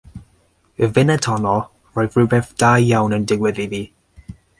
Y 0.85 0.87
funud 0.93 1.27
honno 1.33 1.51
roedd 1.97 2.17
rhywbeth 2.21 2.49
da 2.65 2.71
iawn 2.87 3.17
yn 3.19 3.29
digwydd 3.33 3.61
iddi. 3.67 3.83